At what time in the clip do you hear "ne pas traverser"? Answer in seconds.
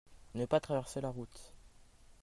0.33-0.99